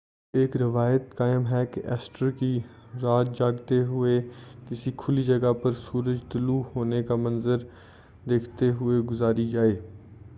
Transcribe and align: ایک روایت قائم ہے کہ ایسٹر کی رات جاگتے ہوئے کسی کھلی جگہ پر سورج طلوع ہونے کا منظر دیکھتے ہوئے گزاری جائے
ایک 0.33 0.55
روایت 0.57 1.13
قائم 1.17 1.45
ہے 1.47 1.65
کہ 1.65 1.81
ایسٹر 1.85 2.29
کی 2.31 2.59
رات 3.03 3.27
جاگتے 3.39 3.77
ہوئے 3.83 4.19
کسی 4.69 4.91
کھلی 4.97 5.23
جگہ 5.23 5.51
پر 5.53 5.71
سورج 5.81 6.23
طلوع 6.31 6.61
ہونے 6.75 7.03
کا 7.03 7.15
منظر 7.17 7.67
دیکھتے 8.29 8.71
ہوئے 8.71 8.99
گزاری 9.11 9.49
جائے 9.49 9.79